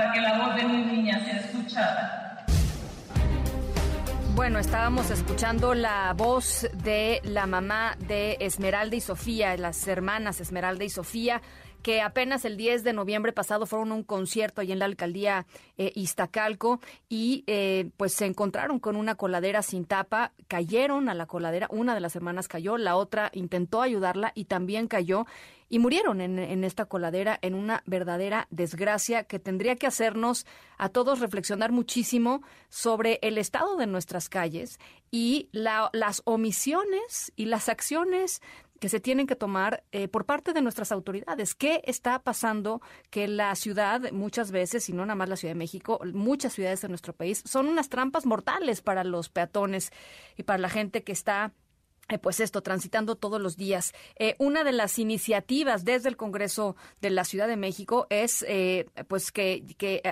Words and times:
Para 0.00 0.12
que 0.14 0.20
la 0.22 0.38
voz 0.38 0.56
de 0.56 0.64
mi 0.64 0.78
niña 0.78 1.22
sea 1.26 1.36
escuchada. 1.40 2.46
Bueno, 4.34 4.58
estábamos 4.58 5.10
escuchando 5.10 5.74
la 5.74 6.14
voz 6.16 6.66
de 6.72 7.20
la 7.22 7.44
mamá 7.46 7.96
de 7.98 8.38
Esmeralda 8.40 8.96
y 8.96 9.02
Sofía, 9.02 9.54
las 9.58 9.86
hermanas 9.86 10.40
Esmeralda 10.40 10.84
y 10.84 10.88
Sofía, 10.88 11.42
que 11.82 12.00
apenas 12.00 12.44
el 12.44 12.56
10 12.56 12.84
de 12.84 12.92
noviembre 12.92 13.32
pasado 13.32 13.66
fueron 13.66 13.92
a 13.92 13.94
un 13.94 14.02
concierto 14.02 14.60
ahí 14.60 14.72
en 14.72 14.78
la 14.78 14.84
alcaldía 14.84 15.46
eh, 15.78 15.92
Iztacalco 15.94 16.80
y 17.08 17.44
eh, 17.46 17.90
pues 17.96 18.12
se 18.14 18.26
encontraron 18.26 18.78
con 18.78 18.96
una 18.96 19.14
coladera 19.14 19.62
sin 19.62 19.84
tapa, 19.84 20.32
cayeron 20.48 21.08
a 21.08 21.14
la 21.14 21.26
coladera, 21.26 21.68
una 21.70 21.94
de 21.94 22.00
las 22.00 22.16
hermanas 22.16 22.48
cayó, 22.48 22.76
la 22.76 22.96
otra 22.96 23.30
intentó 23.34 23.82
ayudarla 23.82 24.32
y 24.34 24.44
también 24.44 24.88
cayó 24.88 25.26
y 25.68 25.78
murieron 25.78 26.20
en, 26.20 26.38
en, 26.38 26.64
esta 26.64 26.84
coladera 26.86 27.38
en 27.42 27.54
una 27.54 27.82
verdadera 27.86 28.48
desgracia 28.50 29.22
que 29.22 29.38
tendría 29.38 29.76
que 29.76 29.86
hacernos 29.86 30.44
a 30.78 30.88
todos 30.88 31.20
reflexionar 31.20 31.70
muchísimo 31.70 32.42
sobre 32.68 33.20
el 33.22 33.38
estado 33.38 33.76
de 33.76 33.86
nuestras 33.86 34.28
calles 34.28 34.80
y 35.12 35.48
la, 35.52 35.88
las 35.92 36.22
omisiones 36.24 37.32
y 37.36 37.46
las 37.46 37.68
acciones 37.68 38.42
que 38.80 38.88
se 38.88 38.98
tienen 38.98 39.26
que 39.26 39.36
tomar 39.36 39.84
eh, 39.92 40.08
por 40.08 40.24
parte 40.24 40.52
de 40.52 40.62
nuestras 40.62 40.90
autoridades. 40.90 41.54
¿Qué 41.54 41.82
está 41.84 42.18
pasando 42.18 42.80
que 43.10 43.28
la 43.28 43.54
ciudad 43.54 44.10
muchas 44.10 44.50
veces, 44.50 44.88
y 44.88 44.92
no 44.92 45.04
nada 45.04 45.14
más 45.14 45.28
la 45.28 45.36
Ciudad 45.36 45.54
de 45.54 45.58
México, 45.58 46.00
muchas 46.12 46.54
ciudades 46.54 46.80
de 46.80 46.88
nuestro 46.88 47.12
país 47.12 47.42
son 47.46 47.68
unas 47.68 47.88
trampas 47.88 48.26
mortales 48.26 48.80
para 48.80 49.04
los 49.04 49.28
peatones 49.28 49.92
y 50.36 50.42
para 50.42 50.58
la 50.58 50.70
gente 50.70 51.04
que 51.04 51.12
está 51.12 51.52
eh, 52.10 52.18
pues 52.18 52.40
esto, 52.40 52.60
transitando 52.62 53.14
todos 53.14 53.40
los 53.40 53.56
días. 53.56 53.92
Eh, 54.16 54.34
una 54.38 54.64
de 54.64 54.72
las 54.72 54.98
iniciativas 54.98 55.84
desde 55.84 56.08
el 56.08 56.16
Congreso 56.16 56.74
de 57.00 57.10
la 57.10 57.24
Ciudad 57.24 57.46
de 57.46 57.56
México 57.56 58.08
es 58.10 58.44
eh, 58.48 58.86
pues 59.06 59.30
que, 59.30 59.62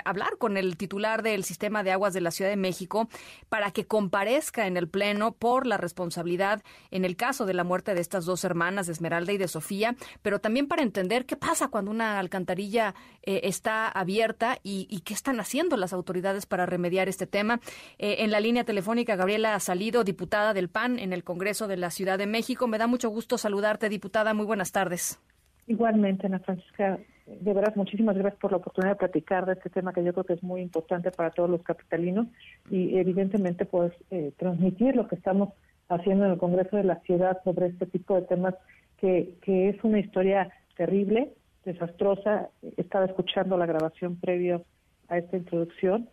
hablar 0.04 0.38
con 0.38 0.56
el 0.56 0.76
titular 0.76 1.22
del 1.22 1.42
sistema 1.42 1.82
de 1.82 1.90
aguas 1.90 2.14
de 2.14 2.20
la 2.20 2.30
Ciudad 2.30 2.50
de 2.50 2.56
México 2.56 3.08
para 3.48 3.72
que 3.72 3.86
comparezca 3.86 4.66
en 4.66 4.76
el 4.76 4.88
Pleno 4.88 5.32
por 5.32 5.66
la 5.66 5.76
responsabilidad 5.76 6.62
en 6.90 7.04
el 7.04 7.16
caso 7.16 7.46
de 7.46 7.54
la 7.54 7.64
muerte 7.64 7.94
de 7.94 8.00
estas 8.00 8.24
dos 8.24 8.44
hermanas, 8.44 8.86
de 8.86 8.92
Esmeralda 8.92 9.32
y 9.32 9.38
de 9.38 9.48
Sofía, 9.48 9.96
pero 10.22 10.40
también 10.40 10.68
para 10.68 10.82
entender 10.82 11.26
qué 11.26 11.36
pasa 11.36 11.68
cuando 11.68 11.90
una 11.90 12.18
alcantarilla 12.18 12.94
está 13.22 13.88
abierta 13.88 14.58
y, 14.62 14.86
y, 14.88 15.00
qué 15.00 15.12
están 15.12 15.38
haciendo 15.40 15.76
las 15.76 15.92
autoridades 15.92 16.46
para 16.46 16.64
remediar 16.64 17.08
este 17.08 17.26
tema. 17.26 17.60
en 17.98 18.30
la 18.30 18.40
línea 18.40 18.64
telefónica, 18.64 19.16
Gabriela 19.16 19.58
Salido, 19.60 20.04
diputada 20.04 20.54
del 20.54 20.70
PAN 20.70 20.98
en 20.98 21.12
el 21.12 21.24
Congreso 21.24 21.68
de 21.68 21.76
la 21.76 21.87
Ciudad 21.90 22.18
de 22.18 22.26
México. 22.26 22.66
Me 22.66 22.78
da 22.78 22.86
mucho 22.86 23.10
gusto 23.10 23.38
saludarte, 23.38 23.88
diputada. 23.88 24.34
Muy 24.34 24.46
buenas 24.46 24.72
tardes. 24.72 25.20
Igualmente, 25.66 26.26
Ana 26.26 26.38
Francisca, 26.38 26.98
de 27.26 27.52
verdad, 27.52 27.76
muchísimas 27.76 28.16
gracias 28.16 28.40
por 28.40 28.52
la 28.52 28.56
oportunidad 28.56 28.92
de 28.92 28.98
platicar 28.98 29.44
de 29.44 29.52
este 29.52 29.68
tema 29.68 29.92
que 29.92 30.02
yo 30.02 30.12
creo 30.12 30.24
que 30.24 30.32
es 30.32 30.42
muy 30.42 30.62
importante 30.62 31.10
para 31.10 31.30
todos 31.30 31.50
los 31.50 31.62
capitalinos 31.62 32.26
y 32.70 32.96
evidentemente 32.96 33.66
pues 33.66 33.92
eh, 34.10 34.32
transmitir 34.38 34.96
lo 34.96 35.06
que 35.06 35.16
estamos 35.16 35.50
haciendo 35.90 36.24
en 36.24 36.32
el 36.32 36.38
Congreso 36.38 36.76
de 36.76 36.84
la 36.84 37.00
Ciudad 37.00 37.38
sobre 37.44 37.66
este 37.66 37.84
tipo 37.84 38.14
de 38.14 38.22
temas 38.22 38.54
que, 38.96 39.34
que 39.42 39.68
es 39.68 39.84
una 39.84 39.98
historia 39.98 40.50
terrible, 40.74 41.34
desastrosa. 41.66 42.48
Estaba 42.78 43.04
escuchando 43.04 43.58
la 43.58 43.66
grabación 43.66 44.16
previo 44.16 44.64
a 45.08 45.18
esta 45.18 45.36
introducción 45.36 46.08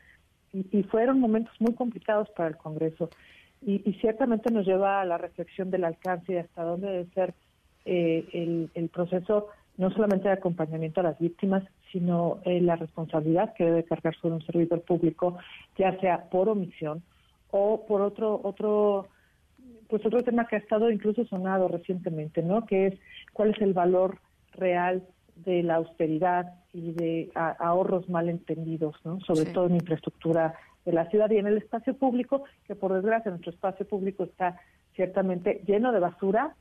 y, 0.51 0.65
y 0.77 0.83
fueron 0.83 1.21
momentos 1.21 1.53
muy 1.59 1.73
complicados 1.75 2.29
para 2.35 2.49
el 2.49 2.57
Congreso 2.57 3.09
y, 3.61 3.81
y, 3.89 3.93
ciertamente 3.95 4.51
nos 4.51 4.65
lleva 4.65 5.01
a 5.01 5.05
la 5.05 5.17
reflexión 5.17 5.71
del 5.71 5.85
alcance 5.85 6.33
y 6.33 6.37
hasta 6.37 6.63
dónde 6.63 6.89
debe 6.89 7.05
ser 7.13 7.33
eh, 7.85 8.25
el, 8.33 8.69
el, 8.73 8.89
proceso 8.89 9.47
no 9.77 9.91
solamente 9.91 10.27
de 10.27 10.35
acompañamiento 10.35 10.99
a 10.99 11.03
las 11.03 11.19
víctimas, 11.19 11.63
sino 11.91 12.39
eh, 12.43 12.61
la 12.61 12.75
responsabilidad 12.75 13.53
que 13.53 13.65
debe 13.65 13.83
cargar 13.83 14.15
sobre 14.15 14.35
un 14.35 14.45
servidor 14.45 14.81
público, 14.81 15.37
ya 15.77 15.99
sea 15.99 16.29
por 16.29 16.49
omisión 16.49 17.03
o 17.51 17.85
por 17.85 18.01
otro 18.01 18.39
otro 18.43 19.07
pues 19.87 20.05
otro 20.05 20.23
tema 20.23 20.47
que 20.47 20.55
ha 20.55 20.59
estado 20.59 20.89
incluso 20.89 21.25
sonado 21.25 21.67
recientemente, 21.67 22.41
¿no? 22.41 22.65
Que 22.65 22.87
es 22.87 22.99
cuál 23.33 23.51
es 23.51 23.61
el 23.61 23.73
valor 23.73 24.17
real 24.53 25.03
de 25.35 25.63
la 25.63 25.75
austeridad 25.75 26.53
y 26.73 26.91
de 26.93 27.29
a, 27.35 27.49
ahorros 27.51 28.09
mal 28.09 28.29
entendidos, 28.29 28.95
¿no? 29.03 29.19
Sobre 29.21 29.45
sí. 29.45 29.53
todo 29.53 29.67
en 29.67 29.75
infraestructura 29.75 30.55
de 30.85 30.91
la 30.93 31.09
ciudad 31.09 31.29
y 31.31 31.37
en 31.37 31.47
el 31.47 31.57
espacio 31.57 31.95
público, 31.95 32.43
que 32.67 32.75
por 32.75 32.93
desgracia 32.93 33.31
nuestro 33.31 33.51
espacio 33.51 33.87
público 33.87 34.23
está 34.23 34.59
ciertamente 34.95 35.61
lleno 35.65 35.91
de 35.91 35.99
basura 35.99 36.55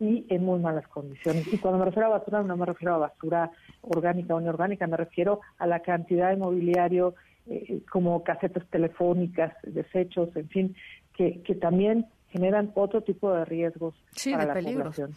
y 0.00 0.26
en 0.28 0.44
muy 0.44 0.60
malas 0.60 0.86
condiciones. 0.88 1.52
Y 1.52 1.58
cuando 1.58 1.78
me 1.78 1.84
refiero 1.86 2.06
a 2.06 2.18
basura, 2.18 2.42
no 2.42 2.56
me 2.56 2.66
refiero 2.66 2.94
a 2.94 2.98
basura 2.98 3.50
orgánica 3.82 4.34
o 4.34 4.40
inorgánica, 4.40 4.86
me 4.86 4.96
refiero 4.96 5.40
a 5.58 5.66
la 5.66 5.80
cantidad 5.80 6.30
de 6.30 6.36
mobiliario 6.36 7.14
eh, 7.46 7.80
como 7.90 8.22
casetas 8.24 8.64
telefónicas, 8.70 9.54
desechos, 9.62 10.34
en 10.36 10.48
fin, 10.48 10.76
que, 11.14 11.42
que 11.42 11.54
también 11.54 12.06
generan 12.28 12.72
otro 12.74 13.02
tipo 13.02 13.32
de 13.32 13.44
riesgos 13.44 13.94
sí, 14.12 14.32
para 14.32 14.42
de 14.42 14.48
la 14.48 14.54
peligros. 14.54 14.82
población. 14.96 15.10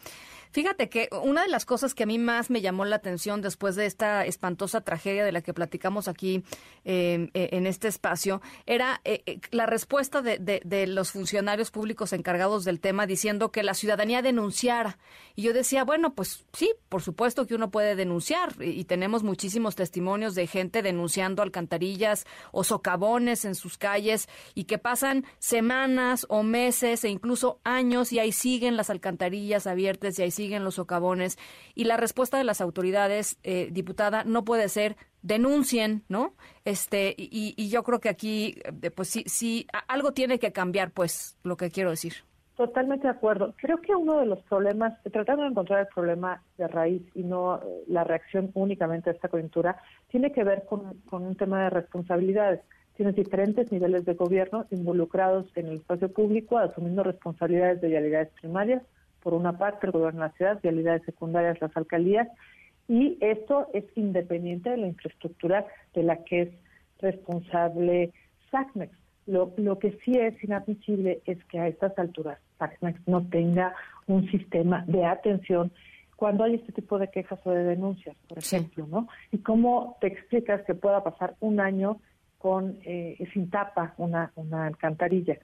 Fíjate 0.57 0.89
que 0.89 1.07
una 1.21 1.43
de 1.43 1.49
las 1.49 1.65
cosas 1.65 1.93
que 1.93 2.01
a 2.01 2.05
mí 2.07 2.17
más 2.17 2.49
me 2.49 2.61
llamó 2.61 2.83
la 2.83 2.95
atención 2.95 3.43
después 3.43 3.75
de 3.75 3.85
esta 3.85 4.25
espantosa 4.25 4.81
tragedia 4.81 5.23
de 5.23 5.31
la 5.31 5.41
que 5.41 5.53
platicamos 5.53 6.07
aquí 6.07 6.43
eh, 6.83 7.29
en 7.35 7.67
este 7.67 7.87
espacio 7.87 8.41
era 8.65 8.99
eh, 9.03 9.39
la 9.51 9.67
respuesta 9.67 10.23
de, 10.23 10.87
los 10.87 11.11
funcionarios 11.11 11.69
públicos 11.69 12.11
encargados 12.11 12.65
del 12.65 12.79
tema 12.79 13.05
diciendo 13.05 13.51
que 13.51 13.61
la 13.61 13.75
ciudadanía 13.75 14.23
denunciara. 14.23 14.97
Y 15.35 15.43
yo 15.43 15.53
decía, 15.53 15.83
bueno, 15.83 16.15
pues 16.15 16.43
sí, 16.53 16.73
por 16.89 17.03
supuesto 17.03 17.45
que 17.45 17.53
uno 17.53 17.69
puede 17.69 17.95
denunciar 17.95 18.55
y, 18.59 18.69
y 18.69 18.85
tenemos 18.85 19.21
muchísimos 19.21 19.75
testimonios 19.75 20.33
de 20.33 20.47
gente 20.47 20.81
denunciando 20.81 21.43
alcantarillas 21.43 22.25
o 22.51 22.63
socavones 22.63 23.45
en 23.45 23.53
sus 23.53 23.77
calles 23.77 24.27
y 24.55 24.63
que 24.63 24.79
pasan 24.79 25.23
semanas 25.37 26.25
o 26.29 26.41
meses 26.41 27.03
e 27.03 27.09
incluso 27.09 27.59
años 27.63 28.11
y 28.11 28.17
ahí 28.17 28.31
siguen 28.31 28.75
las 28.75 28.89
alcantarillas 28.89 29.67
abiertas 29.67 30.17
y 30.17 30.23
ahí 30.23 30.31
siguen 30.31 30.46
los 30.55 30.75
socavones. 30.75 31.37
Y 31.75 31.85
la 31.85 31.97
respuesta 31.97 32.37
de 32.37 32.43
las 32.43 32.61
autoridades, 32.61 33.37
eh, 33.43 33.69
diputada, 33.71 34.23
no 34.23 34.43
puede 34.43 34.69
ser 34.69 34.97
denuncien, 35.21 36.03
¿no? 36.09 36.33
Este, 36.65 37.15
y, 37.17 37.69
yo 37.69 37.83
creo 37.83 37.99
que 37.99 38.09
aquí, 38.09 38.61
pues 38.95 39.09
sí, 39.09 39.23
sí, 39.27 39.67
algo 39.87 40.11
tiene 40.13 40.39
que 40.39 40.51
cambiar, 40.51 40.91
pues, 40.91 41.37
lo 41.43 41.57
que 41.57 41.69
quiero 41.69 41.89
decir. 41.89 42.13
Totalmente 42.55 43.03
de 43.03 43.13
acuerdo. 43.13 43.53
Creo 43.57 43.77
que 43.81 43.93
uno 43.93 44.19
de 44.19 44.25
los 44.25 44.41
problemas, 44.43 44.99
tratando 45.11 45.43
de 45.43 45.49
encontrar 45.49 45.81
el 45.81 45.87
problema 45.93 46.41
de 46.57 46.67
raíz 46.67 47.03
y 47.13 47.23
no 47.23 47.61
la 47.87 48.03
reacción 48.03 48.49
únicamente 48.55 49.11
a 49.11 49.13
esta 49.13 49.27
coyuntura, 49.27 49.79
tiene 50.07 50.31
que 50.31 50.43
ver 50.43 50.65
con, 50.65 51.01
con 51.01 51.23
un 51.23 51.35
tema 51.35 51.65
de 51.65 51.69
responsabilidades. 51.69 52.61
Tienes 52.95 53.15
diferentes 53.15 53.71
niveles 53.71 54.05
de 54.05 54.15
gobierno 54.15 54.65
involucrados 54.71 55.45
en 55.55 55.67
el 55.67 55.75
espacio 55.77 56.11
público, 56.11 56.57
asumiendo 56.57 57.03
responsabilidades 57.03 57.79
de 57.79 57.89
vialidades 57.89 58.29
primarias, 58.41 58.81
por 59.21 59.33
una 59.33 59.57
parte 59.57 59.87
el 59.87 59.91
gobierno 59.91 60.21
de 60.21 60.27
la 60.27 60.33
ciudad, 60.33 60.59
vialidades 60.61 61.03
secundarias 61.03 61.61
las 61.61 61.75
alcaldías, 61.75 62.27
y 62.87 63.17
esto 63.21 63.67
es 63.73 63.85
independiente 63.95 64.69
de 64.69 64.77
la 64.77 64.87
infraestructura 64.87 65.65
de 65.93 66.03
la 66.03 66.23
que 66.23 66.41
es 66.43 66.49
responsable 66.99 68.13
SACMEX. 68.51 68.93
Lo, 69.25 69.53
lo 69.57 69.77
que 69.77 69.97
sí 70.05 70.13
es 70.13 70.41
inadmisible 70.41 71.21
es 71.25 71.43
que 71.45 71.59
a 71.59 71.67
estas 71.67 71.97
alturas 71.99 72.39
SACMEX 72.59 73.07
no 73.07 73.27
tenga 73.27 73.75
un 74.07 74.29
sistema 74.31 74.85
de 74.87 75.05
atención 75.05 75.71
cuando 76.15 76.43
hay 76.43 76.55
este 76.55 76.71
tipo 76.71 76.97
de 76.97 77.09
quejas 77.09 77.39
o 77.43 77.51
de 77.51 77.63
denuncias, 77.63 78.15
por 78.27 78.39
ejemplo, 78.39 78.85
sí. 78.85 78.91
¿no? 78.91 79.07
Y 79.31 79.37
cómo 79.37 79.97
te 80.01 80.07
explicas 80.07 80.63
que 80.63 80.73
pueda 80.73 81.03
pasar 81.03 81.35
un 81.41 81.59
año 81.59 81.99
con 82.39 82.79
eh, 82.83 83.17
sin 83.33 83.49
tapa 83.49 83.93
una, 83.97 84.31
una 84.35 84.65
alcantarilla. 84.65 85.37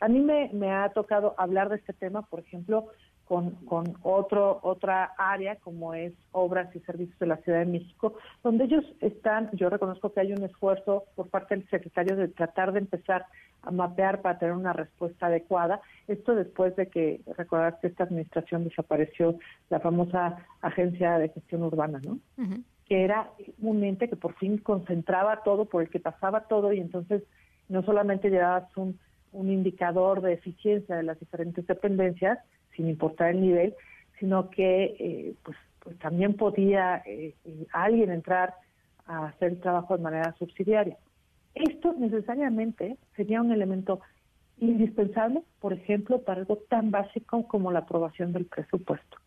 A 0.00 0.08
mí 0.08 0.20
me, 0.20 0.50
me 0.52 0.72
ha 0.72 0.88
tocado 0.90 1.34
hablar 1.38 1.68
de 1.68 1.76
este 1.76 1.92
tema, 1.92 2.22
por 2.22 2.40
ejemplo, 2.40 2.88
con, 3.28 3.50
con 3.66 3.94
otro, 4.02 4.58
otra 4.62 5.12
área 5.18 5.56
como 5.56 5.92
es 5.92 6.14
obras 6.32 6.74
y 6.74 6.80
servicios 6.80 7.18
de 7.18 7.26
la 7.26 7.36
Ciudad 7.38 7.58
de 7.58 7.66
México, 7.66 8.14
donde 8.42 8.64
ellos 8.64 8.84
están, 9.00 9.50
yo 9.52 9.68
reconozco 9.68 10.12
que 10.12 10.20
hay 10.20 10.32
un 10.32 10.42
esfuerzo 10.42 11.04
por 11.14 11.28
parte 11.28 11.54
del 11.54 11.68
secretario 11.68 12.16
de 12.16 12.28
tratar 12.28 12.72
de 12.72 12.78
empezar 12.78 13.26
a 13.62 13.70
mapear 13.70 14.22
para 14.22 14.38
tener 14.38 14.54
una 14.54 14.72
respuesta 14.72 15.26
adecuada. 15.26 15.82
Esto 16.06 16.34
después 16.34 16.74
de 16.76 16.86
que, 16.86 17.20
recordar 17.36 17.78
que 17.80 17.88
esta 17.88 18.04
administración 18.04 18.64
desapareció 18.64 19.38
la 19.68 19.80
famosa 19.80 20.38
Agencia 20.62 21.18
de 21.18 21.28
Gestión 21.28 21.64
Urbana, 21.64 22.00
¿no? 22.02 22.18
Que 22.86 23.04
era 23.04 23.30
un 23.60 23.84
ente 23.84 24.08
que 24.08 24.16
por 24.16 24.34
fin 24.36 24.56
concentraba 24.56 25.42
todo, 25.42 25.66
por 25.66 25.82
el 25.82 25.90
que 25.90 26.00
pasaba 26.00 26.44
todo 26.44 26.72
y 26.72 26.80
entonces 26.80 27.22
no 27.68 27.82
solamente 27.82 28.30
llevabas 28.30 28.74
un, 28.78 28.98
un 29.32 29.50
indicador 29.50 30.22
de 30.22 30.32
eficiencia 30.32 30.96
de 30.96 31.02
las 31.02 31.20
diferentes 31.20 31.66
dependencias, 31.66 32.38
sin 32.78 32.88
importar 32.88 33.30
el 33.30 33.40
nivel, 33.40 33.74
sino 34.20 34.50
que 34.50 34.96
eh, 34.98 35.34
pues, 35.42 35.58
pues 35.80 35.98
también 35.98 36.34
podía 36.34 37.02
eh, 37.04 37.34
eh, 37.44 37.66
alguien 37.72 38.10
entrar 38.12 38.54
a 39.06 39.26
hacer 39.26 39.52
el 39.52 39.60
trabajo 39.60 39.96
de 39.96 40.02
manera 40.04 40.34
subsidiaria. 40.38 40.96
Esto 41.54 41.92
necesariamente 41.98 42.96
sería 43.16 43.42
un 43.42 43.50
elemento 43.50 44.00
indispensable, 44.58 45.42
por 45.58 45.72
ejemplo, 45.72 46.22
para 46.22 46.40
algo 46.40 46.56
tan 46.68 46.92
básico 46.92 47.48
como 47.48 47.72
la 47.72 47.80
aprobación 47.80 48.32
del 48.32 48.46
presupuesto. 48.46 49.18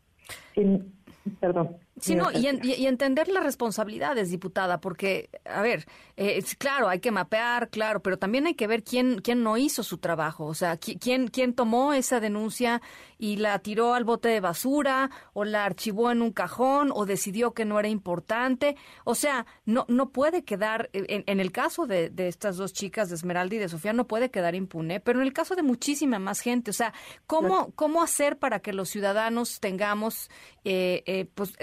Perdón. 1.40 1.76
Sí, 2.02 2.18
y, 2.34 2.86
entender 2.88 3.28
las 3.28 3.44
responsabilidades, 3.44 4.32
diputada, 4.32 4.82
porque, 4.82 5.30
a 5.46 5.62
ver, 5.62 5.86
eh, 6.18 6.44
claro, 6.58 6.90
hay 6.90 7.00
que 7.00 7.12
mapear, 7.12 7.70
claro, 7.70 8.02
pero 8.02 8.18
también 8.18 8.48
hay 8.48 8.56
que 8.56 8.66
ver 8.66 8.84
quién, 8.84 9.22
quién 9.22 9.44
no 9.44 9.56
hizo 9.56 9.84
su 9.84 10.00
trabajo, 10.00 10.46
o 10.46 10.56
sea, 10.56 10.78
quién, 10.78 11.28
quién 11.28 11.54
tomó 11.54 11.94
esa 11.94 12.20
denuncia 12.20 12.82
y 13.20 13.36
la 13.36 13.60
tiró 13.60 13.94
al 13.94 14.04
bote 14.04 14.30
de 14.30 14.40
basura, 14.40 15.12
o 15.34 15.46
la 15.46 15.64
archivó 15.64 16.12
en 16.12 16.24
un 16.24 16.32
cajón, 16.32 16.92
o 16.92 17.06
decidió 17.06 17.54
que 17.54 17.66
no 17.66 17.80
era 17.80 17.88
importante. 17.88 18.76
O 19.04 19.14
sea, 19.14 19.46
no, 19.66 19.86
no 19.88 20.10
puede 20.10 20.44
quedar, 20.44 20.90
en, 20.94 21.24
en 21.28 21.40
el 21.40 21.52
caso 21.52 21.86
de, 21.86 22.10
de, 22.10 22.28
estas 22.28 22.58
dos 22.58 22.74
chicas, 22.74 23.10
de 23.10 23.16
Esmeralda 23.16 23.56
y 23.56 23.60
de 23.60 23.70
Sofía, 23.70 23.94
no 23.94 24.08
puede 24.08 24.32
quedar 24.32 24.56
impune, 24.56 25.00
pero 25.00 25.20
en 25.20 25.28
el 25.28 25.34
caso 25.34 25.56
de 25.56 25.62
muchísima 25.62 26.18
más 26.18 26.40
gente, 26.40 26.72
o 26.72 26.74
sea, 26.74 26.94
¿cómo, 27.28 27.72
cómo 27.76 28.02
hacer 28.02 28.40
para 28.40 28.60
que 28.60 28.74
los 28.74 28.90
ciudadanos 28.90 29.60
tengamos, 29.60 30.32
eh, 30.64 31.04
eh, 31.06 31.28
pues, 31.36 31.54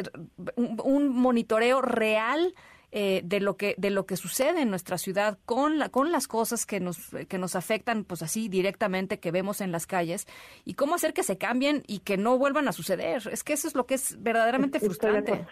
un, 0.56 1.08
monitoreo 1.08 1.80
real 1.82 2.54
eh, 2.90 3.20
de 3.24 3.40
lo 3.40 3.56
que 3.56 3.74
de 3.76 3.90
lo 3.90 4.06
que 4.06 4.16
sucede 4.16 4.62
en 4.62 4.70
nuestra 4.70 4.96
ciudad 4.96 5.38
con 5.44 5.78
la, 5.78 5.90
con 5.90 6.10
las 6.10 6.26
cosas 6.26 6.64
que 6.64 6.80
nos 6.80 7.10
que 7.28 7.38
nos 7.38 7.54
afectan 7.54 8.04
pues 8.04 8.22
así 8.22 8.48
directamente 8.48 9.20
que 9.20 9.30
vemos 9.30 9.60
en 9.60 9.72
las 9.72 9.86
calles 9.86 10.26
y 10.64 10.74
cómo 10.74 10.94
hacer 10.94 11.12
que 11.12 11.22
se 11.22 11.36
cambien 11.36 11.82
y 11.86 11.98
que 11.98 12.16
no 12.16 12.38
vuelvan 12.38 12.66
a 12.66 12.72
suceder. 12.72 13.22
Es 13.30 13.44
que 13.44 13.52
eso 13.52 13.68
es 13.68 13.74
lo 13.74 13.86
que 13.86 13.94
es 13.94 14.22
verdaderamente 14.22 14.80
frustrante. 14.80 15.44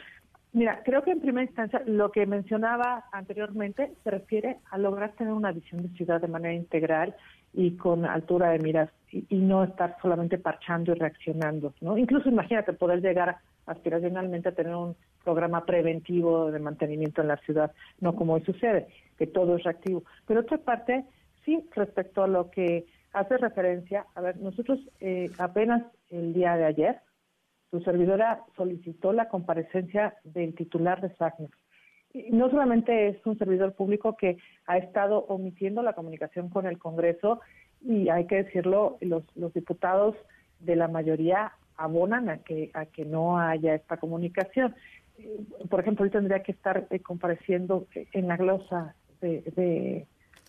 mira 0.53 0.83
creo 0.85 1.03
que 1.03 1.11
en 1.11 1.21
primera 1.21 1.45
instancia 1.45 1.83
lo 1.87 2.11
que 2.11 2.25
mencionaba 2.25 3.05
anteriormente 3.13 3.93
se 4.03 4.11
refiere 4.11 4.59
a 4.71 4.79
lograr 4.79 5.13
tener 5.13 5.35
una 5.35 5.53
visión 5.53 5.83
de 5.83 5.97
ciudad 5.97 6.21
de 6.21 6.29
manera 6.29 6.55
integral 6.55 7.15
y 7.57 7.77
con 7.77 8.05
altura 8.05 8.51
de 8.51 8.61
miras 8.61 8.91
y, 9.11 9.27
y 9.29 9.39
no 9.39 9.65
estar 9.65 9.97
solamente 10.01 10.39
parchando 10.39 10.93
y 10.93 10.95
reaccionando 10.95 11.75
no 11.81 11.99
incluso 11.99 12.29
imagínate 12.29 12.73
poder 12.75 13.01
llegar 13.01 13.39
aspiracionalmente 13.67 14.49
a 14.49 14.55
tener 14.55 14.75
un 14.75 14.97
programa 15.25 15.65
preventivo 15.67 16.51
de 16.51 16.61
mantenimiento 16.61 17.21
en 17.21 17.29
la 17.29 17.37
ciudad, 17.39 17.73
no 18.01 18.15
como 18.15 18.35
hoy 18.35 18.43
sucede, 18.43 18.87
que 19.19 19.27
todo 19.27 19.57
es 19.57 19.65
reactivo. 19.65 20.05
Pero 20.27 20.41
otra 20.41 20.59
parte, 20.59 21.05
sí, 21.45 21.69
respecto 21.75 22.23
a 22.23 22.29
lo 22.29 22.51
que 22.51 22.87
hace 23.13 23.37
referencia, 23.37 24.07
a 24.15 24.21
ver, 24.21 24.37
nosotros 24.39 24.79
eh, 25.01 25.31
apenas 25.39 25.83
el 26.11 26.33
día 26.33 26.57
de 26.57 26.65
ayer, 26.65 27.01
su 27.71 27.81
servidora 27.81 28.43
solicitó 28.57 29.13
la 29.13 29.29
comparecencia 29.29 30.15
del 30.23 30.55
titular 30.55 31.01
de 31.01 31.15
SACNEX. 31.17 31.53
No 32.31 32.51
solamente 32.51 33.09
es 33.09 33.27
un 33.27 33.39
servidor 33.39 33.75
público 33.75 34.17
que 34.17 34.39
ha 34.67 34.79
estado 34.79 35.25
omitiendo 35.29 35.83
la 35.83 35.95
comunicación 35.95 36.49
con 36.49 36.67
el 36.67 36.79
Congreso 36.79 37.41
y 37.83 38.09
hay 38.09 38.27
que 38.27 38.45
decirlo, 38.45 38.97
los, 39.01 39.25
los 39.37 39.53
diputados 39.53 40.15
de 40.61 40.77
la 40.77 40.89
mayoría 40.89 41.53
abonan 41.77 42.29
a 42.29 42.39
que, 42.39 42.71
a 42.75 42.87
que 42.87 43.05
no 43.05 43.39
haya 43.39 43.75
esta 43.75 43.99
comunicación. 43.99 44.75
Eh, 45.19 45.41
por 45.69 45.81
ejemplo, 45.81 46.05
él 46.05 46.11
tendría 46.11 46.43
que 46.43 46.53
estar 46.53 46.87
eh, 46.91 47.01
compareciendo 47.01 47.87
en 48.13 48.29
la 48.29 48.37
glosa 48.37 48.95
de, 49.21 50.07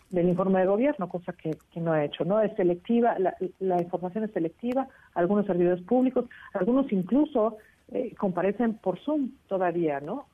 del 0.10 0.30
informe 0.30 0.60
de 0.60 0.68
gobierno, 0.68 1.10
cosa 1.10 1.34
que, 1.34 1.58
no 1.76 1.94
ha 1.94 2.06
hecho. 2.06 2.26
no 2.26 2.42
Es 2.42 2.56
selectiva, 2.56 3.18
la, 3.60 3.82
información 3.82 4.24
es 4.24 4.32
selectiva, 4.32 4.88
algunos 5.14 5.46
servidores 5.46 5.84
públicos, 5.84 6.26
algunos 6.54 6.92
incluso 6.92 7.58
eh, 7.92 8.14
comparecen 8.18 8.76
por 8.76 9.00
Zoom 9.00 9.32
todavía, 9.48 10.00
¿no? 10.00 10.28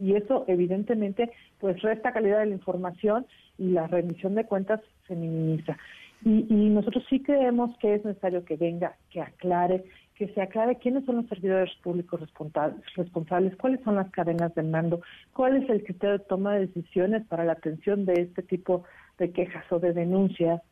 Y 0.00 0.14
eso 0.14 0.44
evidentemente 0.48 1.30
pues 1.58 1.80
resta 1.82 2.12
calidad 2.12 2.40
de 2.40 2.46
la 2.46 2.54
información 2.54 3.26
y 3.58 3.68
la 3.68 3.86
rendición 3.86 4.34
de 4.34 4.46
cuentas 4.46 4.80
se 5.06 5.14
minimiza. 5.14 5.76
Y, 6.24 6.46
y 6.48 6.70
nosotros 6.70 7.04
sí 7.10 7.20
creemos 7.20 7.76
que 7.78 7.94
es 7.94 8.04
necesario 8.04 8.44
que 8.44 8.56
venga, 8.56 8.96
que 9.10 9.20
aclare, 9.20 9.84
que 10.14 10.32
se 10.34 10.40
aclare 10.40 10.76
quiénes 10.76 11.04
son 11.04 11.16
los 11.16 11.26
servidores 11.26 11.74
públicos 11.82 12.20
responsables, 12.20 13.56
cuáles 13.56 13.80
son 13.82 13.96
las 13.96 14.10
cadenas 14.10 14.54
de 14.54 14.62
mando, 14.62 15.00
cuál 15.32 15.56
es 15.56 15.68
el 15.68 15.82
criterio 15.82 16.18
de 16.18 16.24
toma 16.24 16.54
de 16.54 16.66
decisiones 16.66 17.26
para 17.26 17.44
la 17.44 17.52
atención 17.52 18.04
de 18.04 18.14
este 18.22 18.42
tipo 18.42 18.84
de 19.18 19.32
quejas 19.32 19.64
o 19.72 19.78
de 19.78 19.92
denuncias, 19.92 20.62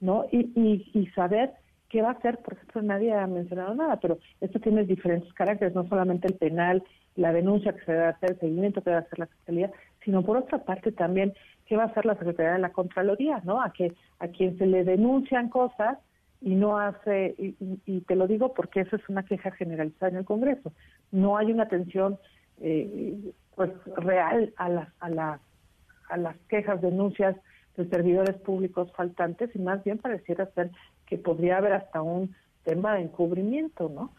¿no? 0.00 0.26
Y, 0.30 0.86
y, 0.94 1.06
saber 1.08 1.52
qué 1.88 2.02
va 2.02 2.10
a 2.10 2.12
hacer, 2.12 2.38
por 2.38 2.54
ejemplo, 2.54 2.82
nadie 2.82 3.12
ha 3.12 3.26
mencionado 3.26 3.74
nada, 3.74 3.98
pero 3.98 4.18
esto 4.40 4.60
tiene 4.60 4.84
diferentes 4.84 5.32
caracteres, 5.32 5.74
no 5.74 5.88
solamente 5.88 6.28
el 6.28 6.34
penal, 6.34 6.82
la 7.16 7.32
denuncia 7.32 7.72
que 7.72 7.84
se 7.84 7.92
debe 7.92 8.06
hacer, 8.06 8.32
el 8.32 8.40
seguimiento 8.40 8.82
que 8.82 8.90
debe 8.90 9.02
hacer 9.02 9.18
la 9.18 9.26
Fiscalía, 9.26 9.70
sino 10.04 10.22
por 10.22 10.36
otra 10.36 10.58
parte 10.58 10.92
también 10.92 11.34
qué 11.66 11.76
va 11.76 11.84
a 11.84 11.86
hacer 11.86 12.06
la 12.06 12.16
Secretaría 12.16 12.54
de 12.54 12.58
la 12.58 12.72
Contraloría, 12.72 13.40
¿no? 13.44 13.62
A 13.62 13.72
que 13.72 13.92
a 14.18 14.28
quien 14.28 14.58
se 14.58 14.66
le 14.66 14.84
denuncian 14.84 15.48
cosas 15.48 15.98
y 16.40 16.54
no 16.54 16.78
hace, 16.78 17.34
y, 17.38 18.00
te 18.00 18.16
lo 18.16 18.26
digo 18.26 18.54
porque 18.54 18.80
eso 18.80 18.96
es 18.96 19.08
una 19.08 19.24
queja 19.24 19.50
generalizada 19.50 20.10
en 20.10 20.16
el 20.18 20.24
Congreso, 20.24 20.72
no 21.12 21.36
hay 21.36 21.52
una 21.52 21.64
atención 21.64 22.18
eh, 22.60 23.32
pues 23.54 23.70
real 23.96 24.52
a 24.56 24.68
las, 24.68 24.88
a, 25.00 25.10
las, 25.10 25.40
a 26.08 26.16
las 26.16 26.36
quejas, 26.48 26.80
denuncias 26.80 27.36
de 27.76 27.88
servidores 27.88 28.36
públicos 28.36 28.90
faltantes 28.92 29.54
y 29.54 29.58
más 29.58 29.84
bien 29.84 29.98
pareciera 29.98 30.46
ser 30.52 30.70
que 31.06 31.18
podría 31.18 31.58
haber 31.58 31.74
hasta 31.74 32.00
un 32.00 32.34
tema 32.64 32.94
de 32.94 33.02
encubrimiento, 33.02 33.88
¿no? 33.88 34.12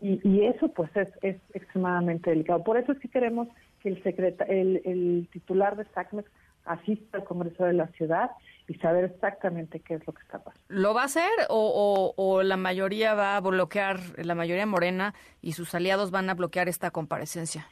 Y, 0.00 0.20
y, 0.28 0.44
eso 0.46 0.68
pues 0.68 0.94
es, 0.96 1.08
es 1.22 1.36
extremadamente 1.54 2.30
delicado. 2.30 2.62
Por 2.62 2.76
eso 2.76 2.92
es 2.92 2.98
que 2.98 3.08
queremos 3.08 3.48
que 3.80 3.90
el, 3.90 4.02
secreta, 4.02 4.44
el, 4.44 4.80
el 4.84 5.28
titular 5.32 5.76
de 5.76 5.84
SACMEX 5.94 6.28
asista 6.64 7.18
al 7.18 7.24
Congreso 7.24 7.64
de 7.64 7.74
la 7.74 7.88
Ciudad 7.88 8.30
y 8.68 8.74
saber 8.74 9.04
exactamente 9.04 9.80
qué 9.80 9.94
es 9.94 10.06
lo 10.06 10.12
que 10.12 10.22
está 10.22 10.38
pasando. 10.38 10.64
¿Lo 10.68 10.94
va 10.94 11.02
a 11.02 11.06
hacer 11.06 11.30
o, 11.50 12.14
o, 12.16 12.42
la 12.42 12.56
mayoría 12.56 13.14
va 13.14 13.36
a 13.36 13.40
bloquear, 13.40 13.98
la 14.16 14.34
mayoría 14.34 14.66
morena 14.66 15.14
y 15.42 15.52
sus 15.52 15.74
aliados 15.74 16.10
van 16.10 16.30
a 16.30 16.34
bloquear 16.34 16.68
esta 16.68 16.90
comparecencia? 16.90 17.66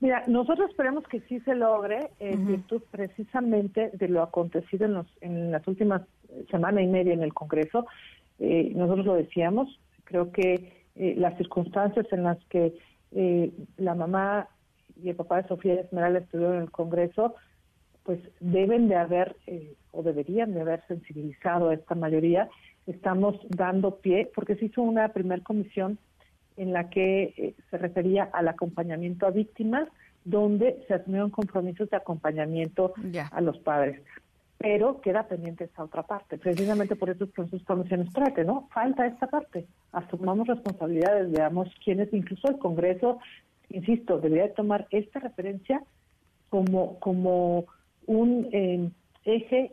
Mira, 0.00 0.22
nosotros 0.28 0.70
esperemos 0.70 1.04
que 1.08 1.20
sí 1.22 1.40
se 1.40 1.54
logre 1.54 2.10
en 2.20 2.46
virtud 2.46 2.82
precisamente 2.90 3.90
de 3.94 4.08
lo 4.08 4.22
acontecido 4.22 4.86
en, 4.86 4.94
los, 4.94 5.06
en 5.20 5.50
las 5.50 5.66
últimas 5.66 6.02
semana 6.50 6.82
y 6.82 6.86
media 6.86 7.14
en 7.14 7.22
el 7.22 7.34
Congreso. 7.34 7.86
Eh, 8.38 8.70
nosotros 8.74 9.06
lo 9.06 9.14
decíamos, 9.14 9.80
creo 10.04 10.30
que 10.30 10.77
eh, 10.98 11.14
las 11.16 11.36
circunstancias 11.38 12.06
en 12.12 12.24
las 12.24 12.38
que 12.46 12.74
eh, 13.12 13.52
la 13.76 13.94
mamá 13.94 14.48
y 15.02 15.08
el 15.08 15.16
papá 15.16 15.40
de 15.40 15.48
Sofía 15.48 15.74
Esmeralda 15.74 16.18
estuvieron 16.18 16.56
en 16.56 16.62
el 16.62 16.70
Congreso 16.70 17.34
pues 18.08 18.20
deben 18.40 18.88
de 18.88 18.96
haber 18.96 19.36
eh, 19.46 19.74
o 19.92 20.02
deberían 20.02 20.54
de 20.54 20.62
haber 20.62 20.82
sensibilizado 20.88 21.68
a 21.68 21.74
esta 21.74 21.94
mayoría. 21.94 22.48
Estamos 22.86 23.36
dando 23.50 23.96
pie, 23.96 24.30
porque 24.34 24.56
se 24.56 24.64
hizo 24.64 24.80
una 24.80 25.10
primer 25.10 25.42
comisión 25.42 25.98
en 26.56 26.72
la 26.72 26.88
que 26.88 27.34
eh, 27.36 27.54
se 27.70 27.76
refería 27.76 28.24
al 28.32 28.48
acompañamiento 28.48 29.26
a 29.26 29.30
víctimas, 29.30 29.90
donde 30.24 30.82
se 30.88 30.94
asumieron 30.94 31.28
compromisos 31.28 31.90
de 31.90 31.98
acompañamiento 31.98 32.94
a 33.30 33.40
los 33.42 33.58
padres. 33.58 34.00
Pero 34.58 35.00
queda 35.00 35.28
pendiente 35.28 35.64
esa 35.64 35.84
otra 35.84 36.02
parte. 36.02 36.36
Precisamente 36.36 36.96
por 36.96 37.10
eso 37.10 37.24
es 37.24 37.30
que 37.30 37.42
nosotros 37.42 37.62
estamos 37.62 38.12
trate, 38.12 38.44
¿no? 38.44 38.68
Falta 38.72 39.06
esta 39.06 39.28
parte. 39.28 39.66
Asumamos 39.92 40.48
responsabilidades, 40.48 41.30
veamos 41.30 41.68
quiénes, 41.84 42.12
incluso 42.12 42.48
el 42.48 42.58
Congreso, 42.58 43.18
insisto, 43.68 44.18
debería 44.18 44.52
tomar 44.54 44.88
esta 44.90 45.20
referencia 45.20 45.82
como, 46.48 46.98
como 46.98 47.66
un 48.06 48.48
eh, 48.52 48.90
eje 49.24 49.72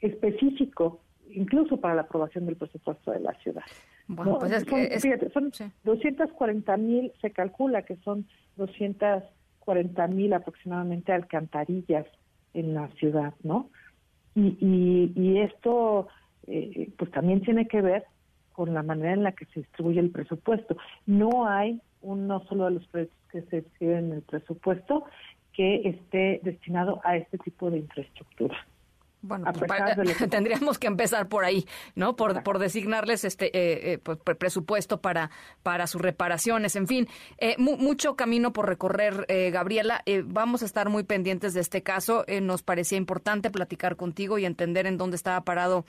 específico 0.00 1.00
incluso 1.34 1.78
para 1.78 1.94
la 1.94 2.02
aprobación 2.02 2.46
del 2.46 2.56
presupuesto 2.56 3.10
de 3.10 3.20
la 3.20 3.32
ciudad. 3.34 3.62
Bueno, 4.06 4.38
pues 4.38 4.52
es 4.52 4.64
son, 4.64 5.00
fíjate, 5.00 5.30
son 5.30 5.52
240 5.84 6.76
mil, 6.76 7.12
se 7.20 7.30
calcula 7.30 7.82
que 7.82 7.96
son 7.96 8.26
240 8.56 10.06
mil 10.08 10.32
aproximadamente 10.32 11.12
alcantarillas 11.12 12.06
en 12.54 12.74
la 12.74 12.88
ciudad, 12.98 13.34
¿no? 13.42 13.70
Y, 14.34 15.12
y, 15.14 15.38
esto, 15.38 16.08
eh, 16.46 16.90
pues 16.96 17.10
también 17.10 17.42
tiene 17.42 17.68
que 17.68 17.82
ver 17.82 18.04
con 18.52 18.72
la 18.74 18.82
manera 18.82 19.12
en 19.12 19.22
la 19.22 19.32
que 19.32 19.46
se 19.46 19.60
distribuye 19.60 20.00
el 20.00 20.10
presupuesto. 20.10 20.76
No 21.06 21.46
hay 21.46 21.80
uno 22.02 22.44
solo 22.48 22.66
de 22.66 22.72
los 22.72 22.86
proyectos 22.88 23.18
que 23.30 23.42
se 23.42 23.58
escriben 23.58 24.06
en 24.06 24.12
el 24.12 24.22
presupuesto 24.22 25.04
que 25.52 25.88
esté 25.88 26.40
destinado 26.42 27.00
a 27.04 27.16
este 27.16 27.38
tipo 27.38 27.70
de 27.70 27.78
infraestructura. 27.78 28.56
Bueno, 29.22 29.52
pues, 29.52 29.70
tendríamos 30.30 30.80
que 30.80 30.88
empezar 30.88 31.28
por 31.28 31.44
ahí, 31.44 31.64
¿no? 31.94 32.16
Por, 32.16 32.42
por 32.42 32.58
designarles 32.58 33.24
este 33.24 33.46
eh, 33.56 33.92
eh 33.92 33.98
pues, 33.98 34.18
presupuesto 34.36 35.00
para, 35.00 35.30
para 35.62 35.86
sus 35.86 36.02
reparaciones. 36.02 36.74
En 36.74 36.88
fin, 36.88 37.08
eh, 37.38 37.54
mucho 37.58 38.16
camino 38.16 38.52
por 38.52 38.66
recorrer, 38.66 39.24
eh, 39.28 39.50
Gabriela. 39.52 40.02
vamos 40.24 40.62
a 40.62 40.66
estar 40.66 40.88
muy 40.88 41.04
pendientes 41.04 41.54
de 41.54 41.60
este 41.60 41.82
caso. 41.82 42.24
nos 42.42 42.62
parecía 42.62 42.98
importante 42.98 43.50
platicar 43.50 43.94
contigo 43.94 44.38
y 44.38 44.44
entender 44.44 44.86
en 44.86 44.98
dónde 44.98 45.16
estaba 45.16 45.40
parado 45.42 45.84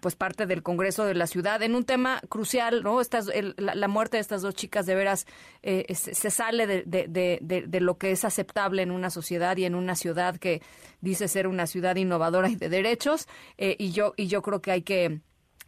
pues 0.00 0.16
parte 0.16 0.46
del 0.46 0.62
Congreso 0.62 1.04
de 1.04 1.14
la 1.14 1.26
ciudad 1.26 1.62
en 1.62 1.74
un 1.74 1.84
tema 1.84 2.22
crucial, 2.30 2.82
¿no? 2.82 3.02
Estas, 3.02 3.30
la, 3.58 3.88
muerte 3.88 4.16
de 4.16 4.22
estas 4.22 4.40
dos 4.40 4.54
chicas 4.54 4.86
de 4.86 4.94
veras 4.94 5.26
se, 5.62 6.30
sale 6.30 6.66
de, 6.66 6.84
de, 6.86 7.38
de 7.66 7.80
lo 7.80 7.98
que 7.98 8.10
es 8.10 8.24
aceptable 8.24 8.80
en 8.80 8.90
una 8.90 9.10
sociedad 9.10 9.58
y 9.58 9.66
en 9.66 9.74
una 9.74 9.94
ciudad 9.94 10.38
que 10.38 10.62
dice 11.02 11.28
ser 11.28 11.46
una 11.46 11.66
ciudad 11.66 11.96
innovadora 11.96 12.47
y 12.48 12.56
de 12.56 12.68
derechos, 12.68 13.28
eh, 13.56 13.76
y 13.78 13.92
yo 13.92 14.14
y 14.16 14.26
yo 14.26 14.42
creo 14.42 14.60
que 14.60 14.70
hay 14.70 14.82
que 14.82 15.20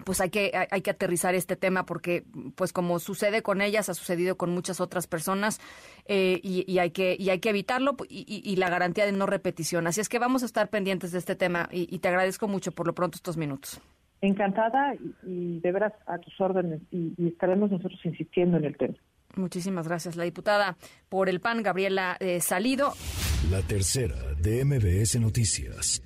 pues 0.04 0.20
hay 0.20 0.30
que 0.30 0.52
hay 0.70 0.80
que 0.80 0.90
aterrizar 0.90 1.34
este 1.34 1.56
tema 1.56 1.86
porque 1.86 2.24
pues 2.54 2.72
como 2.72 2.98
sucede 2.98 3.42
con 3.42 3.60
ellas 3.60 3.88
ha 3.88 3.94
sucedido 3.94 4.36
con 4.36 4.50
muchas 4.50 4.80
otras 4.80 5.06
personas 5.06 5.60
eh, 6.06 6.40
y, 6.42 6.78
hay 6.78 6.90
que 6.90 7.16
y 7.18 7.30
hay 7.30 7.38
que 7.38 7.50
evitarlo 7.50 7.96
y, 8.08 8.56
la 8.56 8.68
garantía 8.68 9.06
de 9.06 9.12
no 9.12 9.26
repetición. 9.26 9.86
Así 9.86 10.00
es 10.00 10.08
que 10.08 10.18
vamos 10.18 10.42
a 10.42 10.46
estar 10.46 10.68
pendientes 10.68 11.12
de 11.12 11.18
este 11.18 11.36
tema 11.36 11.68
y, 11.70 11.98
te 11.98 12.08
agradezco 12.08 12.48
mucho 12.48 12.72
por 12.72 12.86
lo 12.86 12.94
pronto 12.94 13.16
estos 13.16 13.36
minutos. 13.36 13.80
Encantada 14.20 14.94
y, 15.24 15.60
de 15.60 15.72
veras 15.72 15.92
a 16.06 16.18
tus 16.18 16.38
órdenes 16.40 16.80
y, 16.90 17.14
estaremos 17.26 17.70
nosotros 17.70 18.00
insistiendo 18.04 18.56
en 18.56 18.64
el 18.64 18.76
tema. 18.76 18.94
Muchísimas 19.36 19.86
gracias 19.86 20.16
la 20.16 20.24
diputada 20.24 20.76
por 21.08 21.28
el 21.28 21.40
PAN 21.40 21.62
Gabriela 21.62 22.16
eh, 22.18 22.40
Salido. 22.40 22.94
La 23.48 23.62
tercera 23.62 24.16
de 24.40 24.64
MBS 24.64 25.20
Noticias 25.20 26.02